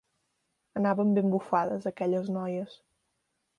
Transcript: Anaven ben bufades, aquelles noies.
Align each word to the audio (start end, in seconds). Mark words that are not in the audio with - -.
Anaven 0.79 1.13
ben 1.19 1.29
bufades, 1.35 1.87
aquelles 1.93 2.33
noies. 2.39 2.77